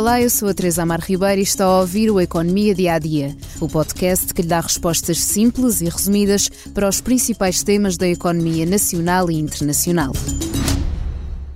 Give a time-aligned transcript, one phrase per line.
[0.00, 2.98] Olá, eu sou a Teresa Amar Ribeiro e está a ouvir o Economia Dia a
[2.98, 8.08] Dia, o podcast que lhe dá respostas simples e resumidas para os principais temas da
[8.08, 10.14] economia nacional e internacional.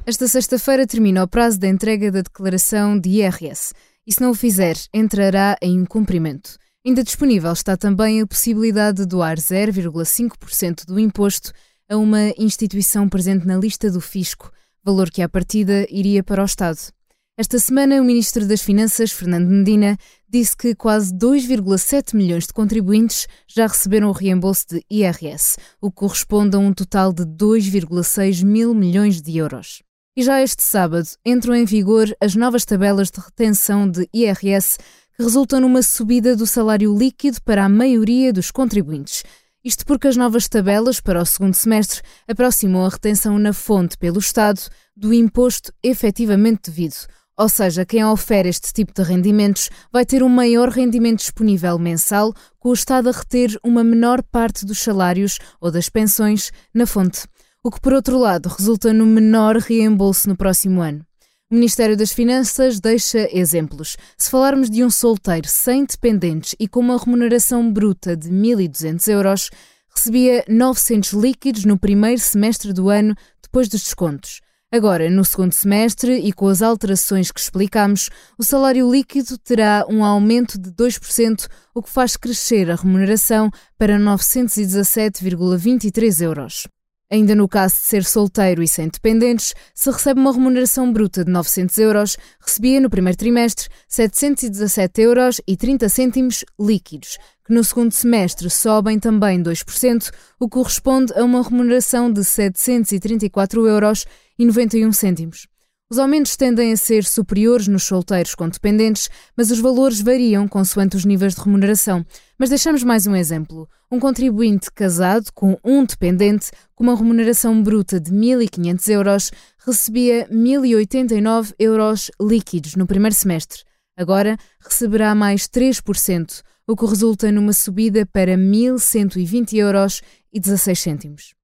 [0.05, 3.73] Esta sexta-feira termina o prazo da entrega da declaração de IRS
[4.07, 6.59] e, se não o fizer, entrará em incumprimento.
[6.85, 11.51] Ainda disponível está também a possibilidade de doar 0,5% do imposto
[11.89, 14.51] a uma instituição presente na lista do fisco,
[14.85, 16.93] valor que à partida iria para o Estado.
[17.37, 19.99] Esta semana, o Ministro das Finanças, Fernando Medina,
[20.29, 25.97] disse que quase 2,7 milhões de contribuintes já receberam o reembolso de IRS, o que
[25.97, 29.83] corresponde a um total de 2,6 mil milhões de euros.
[30.17, 34.79] E já este sábado entram em vigor as novas tabelas de retenção de IRS
[35.17, 39.25] que resultam numa subida do salário líquido para a maioria dos contribuintes.
[39.65, 44.21] Isto porque as novas tabelas para o segundo semestre aproximam a retenção na fonte pelo
[44.21, 44.61] Estado
[44.97, 46.95] do imposto efetivamente devido
[47.37, 52.33] ou seja, quem ofere este tipo de rendimentos vai ter um maior rendimento disponível mensal,
[52.59, 57.27] com o Estado a reter uma menor parte dos salários ou das pensões na fonte,
[57.63, 61.05] o que, por outro lado, resulta no menor reembolso no próximo ano.
[61.51, 63.97] O Ministério das Finanças deixa exemplos.
[64.17, 69.51] Se falarmos de um solteiro sem dependentes e com uma remuneração bruta de 1.200 euros,
[69.95, 74.41] recebia 900 líquidos no primeiro semestre do ano, depois dos descontos.
[74.75, 80.05] Agora, no segundo semestre e com as alterações que explicamos, o salário líquido terá um
[80.05, 86.67] aumento de 2%, o que faz crescer a remuneração para 917,23 euros.
[87.09, 91.31] Ainda no caso de ser solteiro e sem dependentes, se recebe uma remuneração bruta de
[91.31, 97.17] 900 euros, recebia no primeiro trimestre 717 euros e 30 cêntimos líquidos,
[97.47, 103.69] que no segundo semestre sobem também 2%, o que corresponde a uma remuneração de 734
[103.69, 104.05] euros
[104.39, 105.47] e 91 cêntimos.
[105.91, 110.97] Os aumentos tendem a ser superiores nos solteiros com dependentes, mas os valores variam consoante
[110.97, 112.05] os níveis de remuneração.
[112.39, 113.69] Mas deixamos mais um exemplo.
[113.93, 119.31] Um contribuinte casado com um dependente, com uma remuneração bruta de 1.500 euros,
[119.65, 123.63] recebia 1.089 euros líquidos no primeiro semestre.
[123.97, 130.03] Agora receberá mais 3%, o que resulta numa subida para 1.120 euros
[130.33, 131.35] e 16 cêntimos.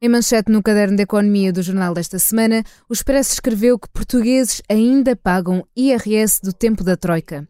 [0.00, 4.62] Em manchete no caderno de economia do jornal desta semana, o Expresso escreveu que portugueses
[4.68, 7.48] ainda pagam IRS do tempo da Troika.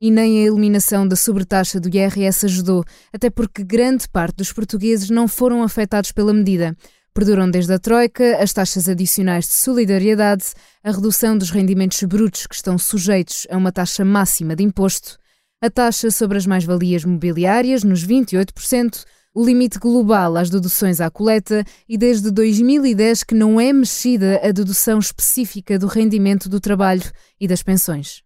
[0.00, 5.10] E nem a eliminação da sobretaxa do IRS ajudou, até porque grande parte dos portugueses
[5.10, 6.74] não foram afetados pela medida.
[7.12, 12.54] Perduram desde a Troika as taxas adicionais de solidariedade, a redução dos rendimentos brutos que
[12.54, 15.18] estão sujeitos a uma taxa máxima de imposto,
[15.60, 21.64] a taxa sobre as mais-valias mobiliárias nos 28%, o limite global às deduções à coleta
[21.88, 27.10] e desde 2010 que não é mexida a dedução específica do rendimento do trabalho
[27.40, 28.22] e das pensões.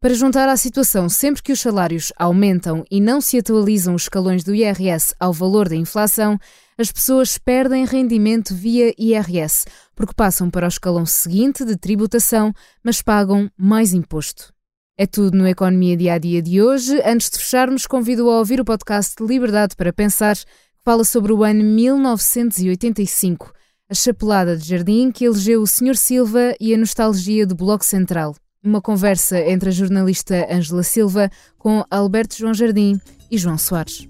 [0.00, 4.42] Para juntar à situação, sempre que os salários aumentam e não se atualizam os escalões
[4.42, 6.38] do IRS ao valor da inflação,
[6.78, 12.50] as pessoas perdem rendimento via IRS, porque passam para o escalão seguinte de tributação,
[12.82, 14.54] mas pagam mais imposto.
[15.02, 17.00] É tudo no Economia Dia a Dia de hoje.
[17.06, 20.44] Antes de fecharmos, convido a ouvir o podcast Liberdade para Pensar, que
[20.84, 23.50] fala sobre o ano 1985,
[23.88, 25.96] a chapelada de jardim que elegeu o Sr.
[25.96, 28.36] Silva e a nostalgia do Bloco Central.
[28.62, 33.00] Uma conversa entre a jornalista Ângela Silva com Alberto João Jardim
[33.30, 34.09] e João Soares.